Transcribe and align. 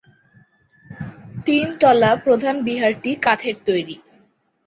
তিনতলা 1.45 2.11
প্রধান 2.25 2.55
বিহারটি 2.63 3.11
কাঠের 3.21 3.57
তৈরী। 3.65 3.95